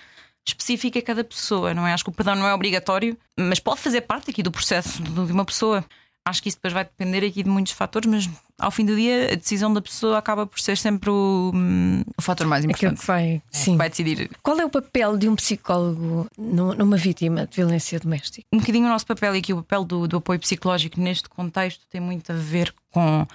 [0.46, 1.92] específico a cada pessoa, não é?
[1.92, 5.32] Acho que o perdão não é obrigatório, mas pode fazer parte aqui do processo de
[5.32, 5.84] uma pessoa.
[6.26, 9.32] Acho que isso depois vai depender aqui de muitos fatores, mas ao fim do dia
[9.32, 13.00] a decisão da pessoa acaba por ser sempre o, hum, o fator mais Aquilo importante.
[13.00, 13.42] que vai.
[13.50, 13.76] Sim.
[13.78, 18.46] Vai decidir Qual é o papel de um psicólogo nu- numa vítima de violência doméstica?
[18.52, 21.86] um bocadinho o nosso papel e aqui o papel do, do apoio psicológico neste contexto
[21.88, 23.26] tem muito a ver com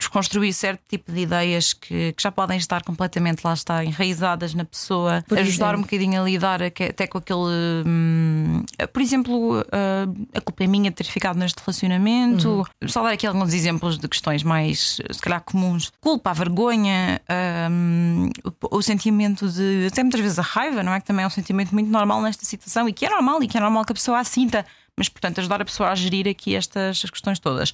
[0.00, 4.64] desconstruir certo tipo de ideias que, que já podem estar completamente lá está enraizadas na
[4.64, 5.78] pessoa, Por ajudar exemplo?
[5.78, 10.90] um bocadinho a lidar até com aquele hum, por exemplo ah, a culpa é minha
[10.90, 12.66] de ter ficado neste relacionamento.
[12.86, 15.92] Só dar aqui alguns exemplos de questões mais se calhar comuns.
[16.00, 17.20] Culpa, a vergonha
[17.70, 18.30] hum,
[18.62, 21.00] o, o sentimento de até muitas vezes a raiva não é?
[21.00, 23.56] Que também é um sentimento muito normal nesta situação e que é normal e que
[23.56, 24.64] é normal que a pessoa a sinta.
[24.96, 27.72] Mas portanto ajudar a pessoa a gerir aqui estas questões todas.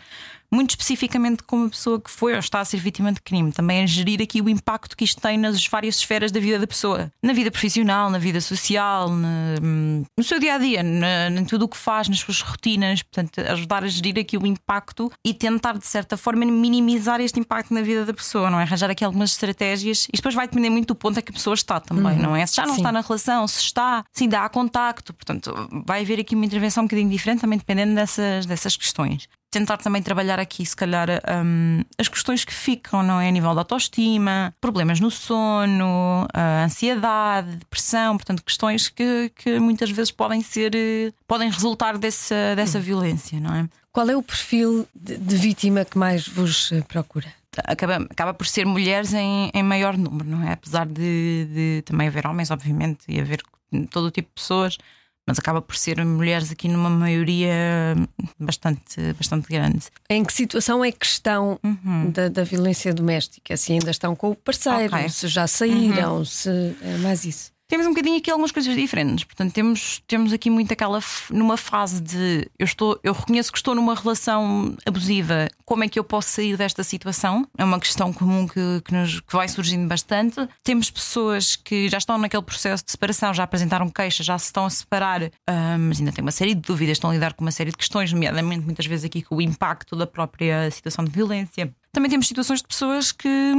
[0.53, 3.83] Muito especificamente como a pessoa que foi ou está a ser vítima de crime, também
[3.83, 7.11] a gerir aqui o impacto que isto tem nas várias esferas da vida da pessoa,
[7.23, 9.55] na vida profissional, na vida social, na,
[10.17, 13.85] no seu dia a dia, em tudo o que faz, nas suas rotinas, portanto, ajudar
[13.85, 18.05] a gerir aqui o impacto e tentar, de certa forma, minimizar este impacto na vida
[18.05, 18.63] da pessoa, não é?
[18.63, 21.55] Arranjar aqui algumas estratégias e depois vai depender muito do ponto a que a pessoa
[21.55, 22.23] está também, uhum.
[22.23, 22.47] não é?
[22.47, 22.81] Se já não Sim.
[22.81, 26.85] está na relação, se está, se ainda há contacto, portanto, vai haver aqui uma intervenção
[26.85, 31.09] um bocadinho diferente, também dependendo dessas, dessas questões tentar também trabalhar aqui, se calhar,
[31.43, 33.29] um, as questões que ficam, não é?
[33.29, 36.29] A nível da autoestima, problemas no sono,
[36.63, 40.73] ansiedade, depressão, portanto, questões que, que muitas vezes podem ser,
[41.27, 43.67] podem resultar dessa, dessa violência, não é?
[43.91, 47.33] Qual é o perfil de, de vítima que mais vos eh, procura?
[47.65, 50.53] Acaba, acaba por ser mulheres em, em maior número, não é?
[50.53, 53.41] Apesar de, de também haver homens, obviamente, e haver
[53.91, 54.77] todo o tipo de pessoas,
[55.27, 57.97] mas acaba por ser mulheres aqui numa maioria
[58.39, 59.87] bastante, bastante grande.
[60.09, 62.11] Em que situação é que estão uhum.
[62.11, 63.57] da, da, violência doméstica?
[63.57, 65.09] Se ainda estão com o parceiro, okay.
[65.09, 66.25] se já saíram, uhum.
[66.25, 66.49] se
[66.81, 69.25] é mais isso temos um bocadinho aqui algumas coisas diferentes.
[69.25, 71.01] Portanto, temos, temos aqui muito aquela
[71.31, 75.49] numa fase de eu estou, eu reconheço que estou numa relação abusiva.
[75.65, 77.47] Como é que eu posso sair desta situação?
[77.59, 80.49] É uma questão comum que, que, nos, que vai surgindo bastante.
[80.63, 84.65] Temos pessoas que já estão naquele processo de separação, já apresentaram queixa, já se estão
[84.65, 85.31] a separar, uh,
[85.79, 88.13] mas ainda têm uma série de dúvidas, estão a lidar com uma série de questões,
[88.13, 91.75] nomeadamente muitas vezes aqui com o impacto da própria situação de violência.
[91.93, 93.53] Também temos situações de pessoas que,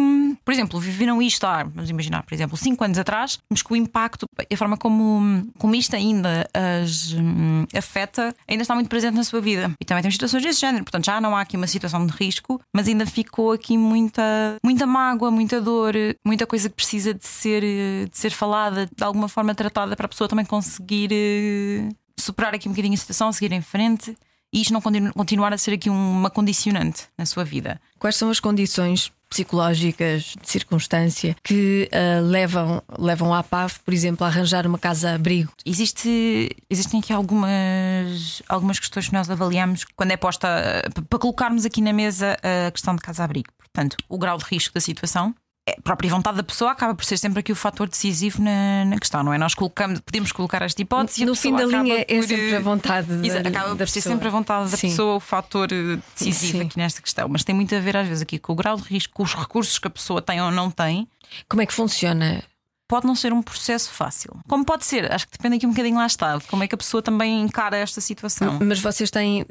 [0.45, 3.75] por exemplo, viveram isto há, vamos imaginar, por exemplo, 5 anos atrás, mas que o
[3.75, 9.15] impacto e a forma como, como isto ainda as hum, afeta ainda está muito presente
[9.15, 9.71] na sua vida.
[9.81, 10.83] E também temos situações desse género.
[10.83, 14.21] Portanto, já não há aqui uma situação de risco, mas ainda ficou aqui muita,
[14.63, 15.93] muita mágoa, muita dor,
[16.25, 20.09] muita coisa que precisa de ser, de ser falada, de alguma forma tratada para a
[20.09, 24.15] pessoa também conseguir eh, superar aqui um bocadinho a situação, seguir em frente
[24.57, 27.79] e isto não continu continuar a ser aqui uma condicionante na sua vida.
[27.99, 34.25] Quais são as condições psicológicas de circunstância que uh, levam, levam à PAV, por exemplo,
[34.25, 35.51] a arranjar uma casa-abrigo?
[35.63, 40.47] Existe, existem aqui algumas, algumas questões que nós avaliamos quando é posta
[41.07, 42.35] para colocarmos aqui na mesa
[42.67, 43.49] a questão de casa-abrigo.
[43.59, 45.35] Portanto, o grau de risco da situação,
[45.67, 48.97] a própria vontade da pessoa acaba por ser sempre aqui o fator decisivo na, na
[48.97, 49.37] questão, não é?
[49.37, 53.49] Nós colocamos, podemos colocar esta hipótese no fim da linha é sempre a vontade da,
[53.49, 54.89] acaba por ser sempre a vontade da Sim.
[54.89, 56.65] pessoa o fator eh, decisivo Sim.
[56.65, 58.83] aqui nesta questão, mas tem muito a ver às vezes aqui com o grau de
[58.83, 61.07] risco, com os recursos que a pessoa tem ou não tem.
[61.49, 62.43] Como é que funciona?
[62.87, 64.37] Pode não ser um processo fácil.
[64.47, 65.11] Como pode ser?
[65.11, 67.41] Acho que depende aqui um bocadinho lá está, de como é que a pessoa também
[67.41, 68.59] encara esta situação.
[68.61, 69.45] Mas vocês têm uh,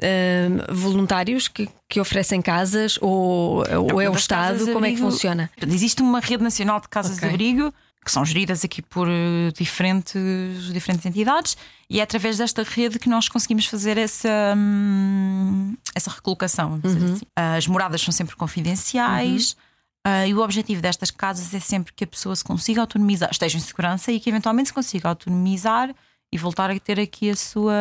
[0.73, 4.71] voluntários que, que oferecem casas ou, ou é o Estado?
[4.73, 5.49] Como é que funciona?
[5.61, 7.29] Existe uma rede nacional de casas okay.
[7.29, 7.73] de abrigo
[8.07, 11.57] que são geridas aqui por eh, diferentes, diferentes entidades,
[11.89, 16.79] e é através desta rede que nós conseguimos fazer essa, hum, essa recolocação.
[16.81, 17.13] Uhum.
[17.13, 17.25] Assim.
[17.35, 19.51] As moradas são sempre confidenciais.
[19.51, 19.67] Uhum.
[20.05, 23.57] Uh, e o objetivo destas casas é sempre que a pessoa se consiga autonomizar, esteja
[23.57, 25.93] em segurança e que eventualmente se consiga autonomizar
[26.31, 27.73] e voltar a ter aqui a sua,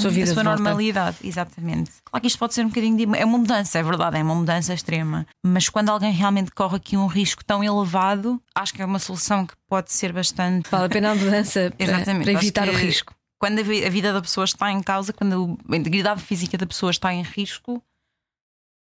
[0.00, 1.16] sua, a sua normalidade.
[1.24, 1.90] Exatamente.
[2.04, 3.18] Claro que isto pode ser um bocadinho de.
[3.18, 5.26] É uma mudança, é verdade, é uma mudança extrema.
[5.44, 9.46] Mas quando alguém realmente corre aqui um risco tão elevado, acho que é uma solução
[9.46, 10.70] que pode ser bastante.
[10.70, 13.14] Vale a pena a mudança para, para evitar o risco.
[13.38, 17.12] Quando a vida da pessoa está em causa, quando a integridade física da pessoa está
[17.12, 17.82] em risco,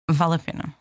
[0.09, 0.78] vale a pena.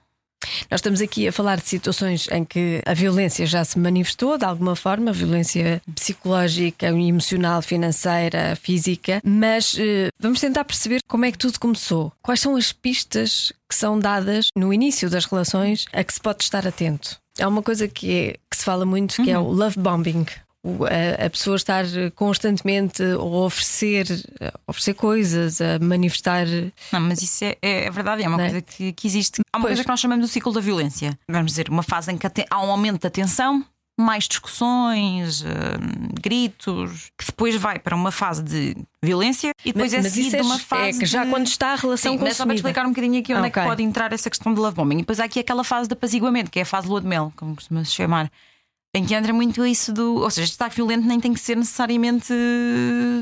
[0.70, 4.44] Nós estamos aqui a falar de situações em que a violência já se manifestou de
[4.44, 11.38] alguma forma, violência psicológica, emocional, financeira, física, mas eh, vamos tentar perceber como é que
[11.38, 12.12] tudo começou.
[12.22, 16.42] Quais são as pistas que são dadas no início das relações a que se pode
[16.42, 17.18] estar atento?
[17.40, 19.36] Há uma coisa que, é, que se fala muito que uhum.
[19.36, 20.26] é o love bombing
[21.24, 24.06] a, pessoa estar constantemente a oferecer,
[24.40, 26.46] a oferecer coisas, a manifestar.
[26.92, 29.40] Não, mas isso é, é, é verdade, é uma coisa que, que, existe.
[29.52, 29.70] Há uma pois.
[29.72, 31.18] coisa que nós chamamos do ciclo da violência.
[31.28, 33.64] Vamos dizer, uma fase em que há um aumento da tensão,
[33.98, 35.46] mais discussões, uh,
[36.22, 40.42] gritos, que depois vai para uma fase de violência e depois mas, é seguida é,
[40.42, 40.96] uma fase.
[40.96, 41.30] É que já de...
[41.30, 42.24] quando está a relação Sim, consumida.
[42.24, 43.60] Mas só para explicar um bocadinho aqui onde okay.
[43.60, 44.98] é que pode entrar essa questão de love bombing.
[44.98, 47.08] E depois há aqui aquela fase de apaziguamento, que é a fase de lua de
[47.08, 48.30] mel, como costuma-se chamar
[48.94, 50.16] em que entra muito isso do.
[50.16, 52.32] Ou seja, destaque violento nem tem que ser necessariamente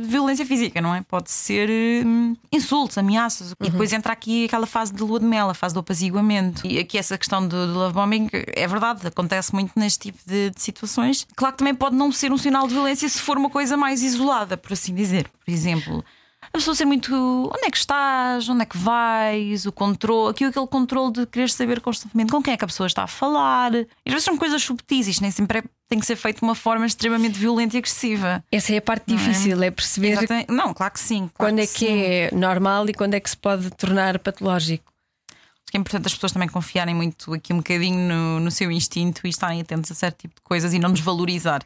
[0.05, 1.03] violência física, não é?
[1.03, 1.69] Pode ser
[2.07, 3.51] hum, insultos, ameaças.
[3.51, 3.67] Uhum.
[3.67, 6.67] E depois entra aqui aquela fase de lua de mel, a fase do apaziguamento.
[6.67, 10.51] E aqui essa questão do, do love bombing é verdade, acontece muito neste tipo de,
[10.51, 11.27] de, situações.
[11.35, 14.03] Claro que também pode não ser um sinal de violência se for uma coisa mais
[14.03, 15.29] isolada, por assim dizer.
[15.45, 16.05] Por exemplo
[16.49, 20.45] a pessoa ser muito onde é que estás, onde é que vais, o controle, aqui
[20.45, 23.75] aquele controle de querer saber constantemente com quem é que a pessoa está a falar.
[23.75, 26.43] E às vezes são coisas subtis, isto nem sempre é tem que ser feito de
[26.43, 28.45] uma forma extremamente violenta e agressiva.
[28.51, 30.51] Essa é a parte difícil, é, perceber Exatamente.
[30.51, 31.31] Não, claro que sim.
[31.35, 32.01] claro quando é que sim.
[32.01, 34.93] é normal e quando é que se pode tornar patológico.
[35.31, 38.71] Acho que é importante as pessoas também confiarem muito aqui um bocadinho no, no seu
[38.71, 41.63] instinto e estarem atentos a certo tipo de coisas e não desvalorizar.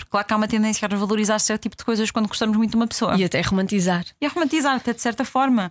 [0.00, 2.70] Porque claro que há uma tendência a desvalorizar certo tipo de coisas quando gostamos muito
[2.70, 3.16] de uma pessoa.
[3.18, 4.04] E até romantizar.
[4.20, 5.70] E a romantizar, até de certa forma.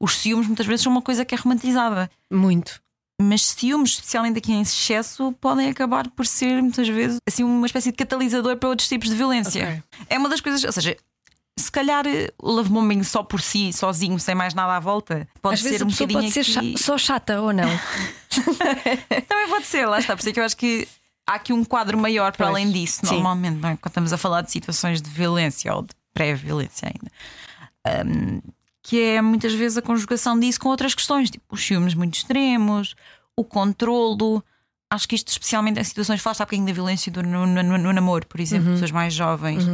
[0.00, 2.10] Os ciúmes muitas vezes são uma coisa que é romantizada.
[2.32, 2.80] Muito.
[3.20, 7.90] Mas ciúmes, especialmente aqui em excesso, podem acabar por ser muitas vezes assim uma espécie
[7.90, 9.64] de catalisador para outros tipos de violência.
[9.64, 9.82] Ok.
[10.10, 10.94] É uma das coisas, ou seja,
[11.58, 15.26] se calhar eh, o love bombing só por si, sozinho, sem mais nada à volta,
[15.40, 17.64] pode Às ser um bocadinho pode ser aqui- só chata ou não.
[19.28, 20.14] Também pode ser, lá está.
[20.14, 20.86] Por isso é que eu acho que
[21.26, 23.14] há aqui um quadro maior para Pois, além disso, sim.
[23.14, 23.76] normalmente, não é?
[23.76, 28.04] quando estamos a falar de situações de violência ou de pré-violência ainda.
[28.06, 28.40] Um,
[28.82, 32.94] que é muitas vezes a conjugação disso com outras questões, tipo os ciúmes muito extremos,
[33.36, 34.42] o controlo.
[34.88, 37.92] Acho que isto, especialmente em situações, falaste há bocadinho da violência do, no, no- no
[37.92, 39.64] namoro, por exemplo, pessoas mais jovens.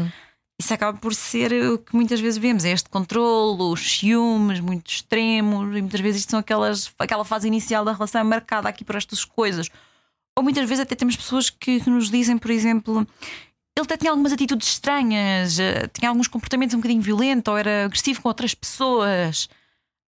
[0.58, 4.88] Isso acaba por ser o que muitas vezes vemos: é este controlo, os ciúmes muito
[4.90, 8.96] extremos, e muitas vezes isto são aquelas, aquela fase inicial da relação marcada aqui por
[8.96, 9.68] estas coisas.
[10.36, 13.06] Ou muitas vezes até temos pessoas que, que nos dizem, por exemplo,
[13.76, 17.84] ele até tinha algumas atitudes estranhas, eh, tinha alguns comportamentos um bocadinho violentos, ou era
[17.86, 19.48] agressivo com outras pessoas.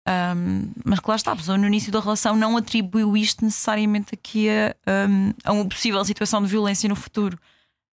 [0.07, 4.15] Ahm, mas que lá está, a pessoa no início da relação não atribuiu isto necessariamente
[4.15, 7.39] aqui a, ahm, a uma possível situação de violência no futuro.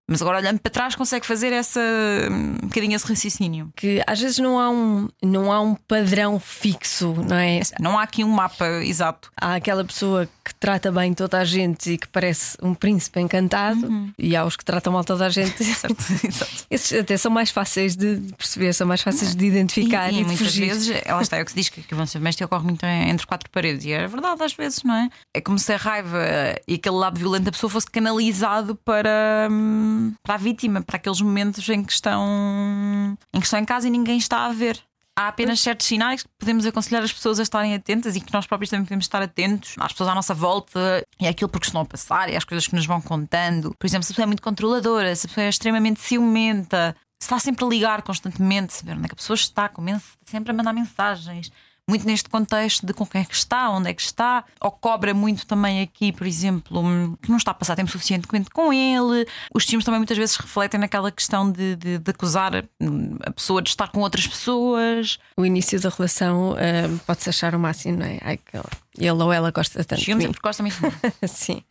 [0.08, 1.80] Mas agora olhando para trás consegue fazer essa
[2.28, 3.72] um bocadinho esse raciocínio.
[3.76, 7.60] Que às vezes não há um, não há um padrão fixo, não é?
[7.78, 9.30] Não há aqui um mapa exato.
[9.40, 14.12] Há aquela pessoa que trata bem toda a gente e que parece um príncipe encantado,
[14.18, 15.62] e há os que tratam mal toda a gente.
[15.80, 15.96] Certo?
[16.26, 16.66] Exato.
[16.68, 20.24] Esses até são mais fáceis de perceber, são mais fáceis de identificar e, e, e
[20.24, 20.66] muitas fugir.
[20.66, 23.26] vezes, ela está, é o que se diz que a violência doméstica ocorre muito entre
[23.26, 25.08] quatro paredes, e é verdade às vezes, não é?
[25.32, 26.18] É como se a raiva
[26.66, 31.20] e aquele lado violento da pessoa fosse canalizado para, hum, para a vítima, para aqueles
[31.20, 34.80] momentos em que estão em que estão em casa e ninguém está a ver.
[35.20, 38.46] Há apenas certos sinais que podemos aconselhar as pessoas a estarem atentas e que nós
[38.46, 41.84] próprios também podemos estar atentos às pessoas à nossa volta e àquilo porque estão a
[41.84, 43.74] passar e às coisas que nos vão contando.
[43.78, 47.26] Por exemplo, se a pessoa é muito controladora, se a pessoa é extremamente ciumenta, se
[47.26, 50.52] está sempre a ligar constantemente, saber onde é que a pessoa está, com mens- sempre
[50.52, 51.50] a mandar mensagens.
[51.90, 55.12] Muito neste contexto de com quem é que está, onde é que está, ou cobra
[55.12, 59.26] muito também aqui, por exemplo, hum, que não está a passar tempo suficientemente com ele.
[59.52, 63.60] Os ciúmes também muitas vezes refletem naquela questão de, de- de acusar hum, a pessoa
[63.60, 65.18] de estar com outras pessoas.
[65.36, 68.18] O início da relação ah, pode-se achar o máximo, não é?
[68.22, 70.26] Ai, que ele- ou ela gosta tanto mim.
[70.26, 70.92] porque gosta mesmo.
[71.26, 71.62] Sim,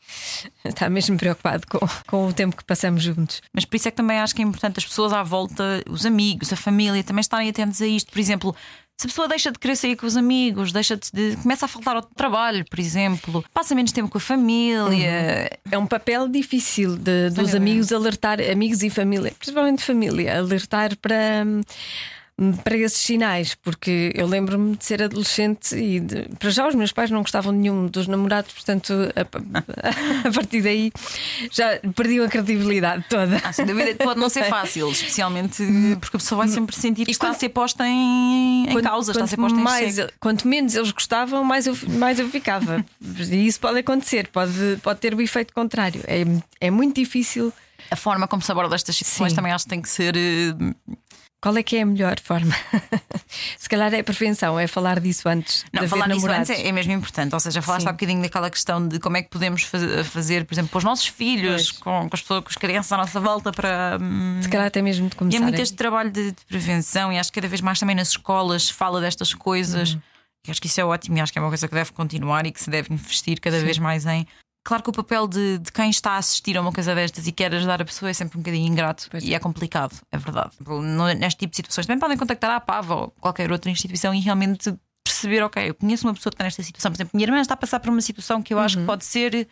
[0.65, 3.41] está mesmo preocupado com, com o tempo que passamos juntos.
[3.53, 6.05] Mas por isso é que também acho que é importante as pessoas à volta, os
[6.05, 8.11] amigos, a família, também estarem atentos a isto.
[8.11, 8.55] Por exemplo,
[8.99, 11.95] se a pessoa deixa de querer sair com os amigos, deixa de, começa a faltar
[11.95, 15.49] ao trabalho, por exemplo, passa menos tempo com a família.
[15.71, 21.45] É um papel difícil de- dos amigos alertar, amigos e família, principalmente família, alertar para.
[22.63, 26.91] Para esses sinais, porque eu lembro-me de ser adolescente e de- para já os meus
[26.93, 30.91] pais não gostavam de nenhum dos namorados, portanto, a, a partir daí
[31.51, 33.41] já perdiam a credibilidade toda.
[33.43, 35.63] Ah, sem dúvida, pode não ser fácil, especialmente
[35.99, 38.81] porque a pessoa vai sempre sentir que E está quando- a ser posta em, em
[38.81, 40.13] causa, está a ser posta em mais, xeque.
[40.19, 42.85] quanto menos eles gostavam, mais eu, mais eu ficava.
[43.01, 46.01] e isso pode acontecer, pode, pode ter o efeito contrário.
[46.07, 46.23] É,
[46.61, 47.51] é muito difícil.
[47.91, 49.35] A forma como se aborda estas situações Sim.
[49.35, 50.13] também acho que tem que ser.
[51.39, 52.53] Eh, Qual é que é a melhor forma?
[53.57, 55.63] Se calhar é prevenção, é falar disso antes.
[55.71, 56.49] Não, falar namorados.
[56.49, 57.33] antes é, é mesmo importante.
[57.33, 57.89] Ou seja, falaste Sim.
[57.89, 60.83] há bocadinho daquela questão de como é que podemos faz- fazer, por exemplo, para os
[60.83, 63.97] nossos filhos, com, com as pessoas, com as crianças à nossa volta, para.
[64.01, 65.37] hum, Se calhar até mesmo de E começar.
[65.37, 67.95] é muito a- este trabalho de, de prevenção, e acho que cada vez mais também
[67.95, 69.93] nas escolas se fala destas coisas.
[69.93, 70.01] Uhum.
[70.47, 72.45] E acho que isso é ótimo e acho que é uma coisa que deve continuar
[72.45, 74.25] e que se deve investir cada vez mais em.
[74.69, 77.31] Claro que o papel de, de quem está a assistir a uma coisa destas e
[77.31, 80.51] quer ajudar a pessoa é sempre um bocadinho ingrato Pois e é complicado, é verdade.
[81.17, 84.71] Neste tipo de situações também podem contactar a PAV ou qualquer outra instituição e realmente
[85.03, 87.55] perceber, ok, eu conheço uma pessoa que está nesta situação, por exemplo, minha irmã está
[87.55, 88.63] a passar por uma situação que eu Uhum.
[88.63, 89.47] acho que pode ser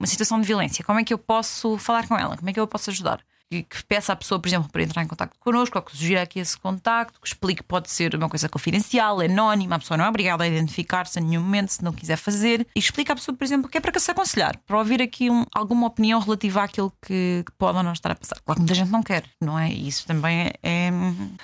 [0.00, 0.82] uma situação de violência.
[0.82, 2.34] Como é que eu posso falar com ela?
[2.34, 3.20] Como é que eu a posso ajudar?
[3.50, 6.22] Que, que peça à pessoa, por exemplo, para entrar em contato connosco, ou que sugira
[6.22, 10.04] aqui esse contacto, que explique que pode ser uma coisa confidencial, anónima, a pessoa não
[10.06, 13.36] é obrigada a identificar-se a nenhum momento se não quiser fazer, e explica à pessoa,
[13.36, 16.90] por exemplo, que é para se aconselhar, para ouvir aqui um- alguma opinião relativa àquilo
[17.06, 18.36] que, que pode ou não estar a passar.
[18.44, 19.70] Claro que muita gente não quer, não é?
[19.70, 20.90] E isso também é,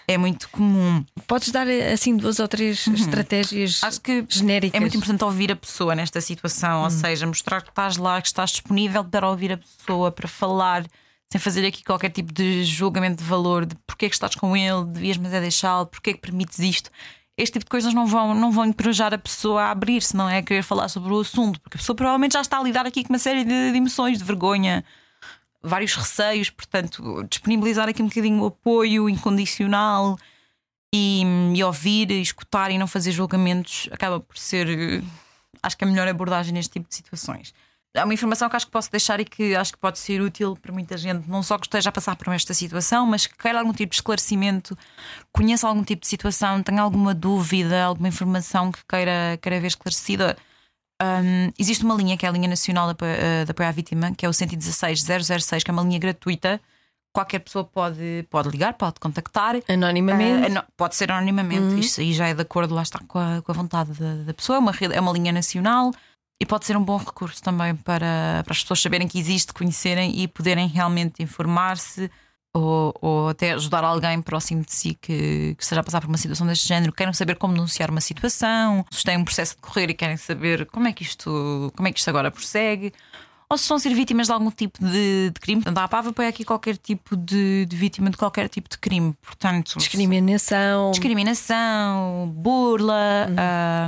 [0.09, 1.05] é muito comum.
[1.27, 3.89] Podes dar assim duas ou três estratégias Uhum.
[3.89, 4.77] Acho que genéricas.
[4.77, 6.85] É muito importante ouvir a pessoa nesta situação, Hum.
[6.85, 10.85] ou seja, mostrar que estás lá, que estás disponível para ouvir a pessoa, para falar,
[11.31, 14.57] sem fazer aqui qualquer tipo de julgamento de valor de porque é que estás com
[14.57, 16.91] ele, devias mas é deixá-lo, porque é que permites isto.
[17.37, 20.39] Este tipo de coisas não vão, não vão encorajar a pessoa a abrir-se, não é
[20.39, 23.05] a querer falar sobre o assunto, porque a pessoa provavelmente já está a lidar aqui
[23.05, 24.85] com uma série de, de emoções, de vergonha,
[25.63, 30.19] vários receios, portanto, disponibilizar aqui um bocadinho o apoio incondicional
[30.93, 31.23] e,
[31.55, 35.03] e ouvir, escutar e não fazer julgamentos acaba por ser, eh,
[35.63, 37.55] acho que a melhor abordagem neste tipo de situações.
[37.93, 40.57] É uma informação que acho que posso deixar e que acho que pode ser útil
[40.57, 43.59] para muita gente, não só que esteja a passar por esta situação, mas que queira
[43.59, 44.79] algum tipo de esclarecimento,
[45.33, 50.37] conheça algum tipo de situação, tenha alguma dúvida, alguma informação que queira, queira ver esclarecida.
[51.03, 53.73] Um, existe uma linha que é a linha nacional de apoio, uh, de apoio à
[53.73, 56.61] vítima, que é o 116 006, que é uma linha gratuita.
[57.13, 59.57] Qualquer pessoa pode, pode ligar, pode contactar.
[59.69, 60.57] Anonimamente.
[60.57, 61.63] Uh, pode ser anonimamente.
[61.63, 61.79] Uhum.
[61.79, 64.35] Isto aí já é de acordo, lá está, com a, com a vontade da, da
[64.35, 64.57] pessoa.
[64.57, 65.91] É uma, é uma linha nacional
[66.41, 70.23] e pode ser um bom recurso também para, para as pessoas saberem que existe, conhecerem
[70.23, 72.11] e poderem realmente informar-se
[72.55, 76.17] ou, ou até ajudar alguém próximo de si que, que esteja a passar por uma
[76.17, 79.91] situação deste género, queiram saber como denunciar uma situação, se têm um processo de correr
[79.91, 82.93] e querem saber como é que isto, como é que isto agora prossegue,
[83.49, 85.61] ou se estão a ser vítimas de algum tipo de, de crime.
[85.61, 89.13] Portanto, a APAV apoia aqui qualquer tipo de, de, vítima de qualquer tipo de crime.
[89.21, 93.29] Portanto, discriminação, discriminação, burla,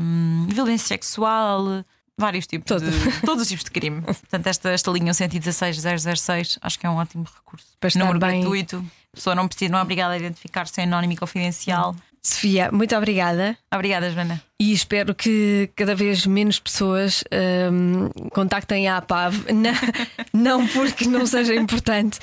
[0.03, 0.47] hum.
[0.49, 1.85] violência sexual
[2.23, 2.91] vários tipos Todo.
[2.91, 4.01] de todos os tipos de crime.
[4.07, 7.67] Portanto, esta, esta linha 116006 acho que é um ótimo recurso.
[7.79, 8.41] Para estar Número bem...
[8.41, 8.85] gratuito.
[9.13, 11.95] A pessoa não precisa, não é obrigada a identificar-se é anónimo e confidencial.
[12.25, 13.59] Sofia, muito obrigada.
[13.75, 14.41] Obrigada, Joana.
[14.59, 17.25] E espero que cada vez menos pessoas
[17.71, 19.47] um, contactem a APAV.
[19.53, 22.21] Não, não porque não seja importante,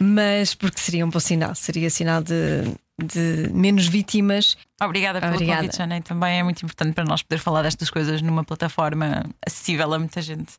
[0.00, 1.54] mas porque seria um bom sinal.
[1.54, 4.56] Seria sinal de, de menos vítimas.
[4.80, 5.62] Obrigada pelo Obrigada.
[5.62, 6.00] convite, Jana.
[6.02, 10.22] Também é muito importante para nós poder falar destas coisas numa plataforma acessível a muita
[10.22, 10.54] gente.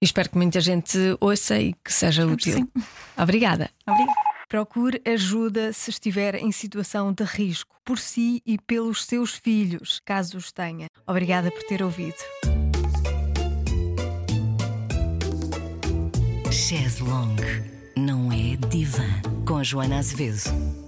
[0.00, 2.54] E espero que muita gente ouça e que seja útil.
[2.54, 2.68] Sim.
[3.16, 3.70] Obrigada.
[3.86, 4.32] Obrigada.
[4.48, 10.36] Procure ajuda se estiver em situação de risco, por si e pelos seus filhos, caso
[10.36, 10.88] os tenha.
[11.06, 12.16] Obrigada por ter ouvido.
[16.50, 17.36] Chaz Long
[17.96, 19.08] não é divã
[19.46, 20.81] com a Joana Azevedo.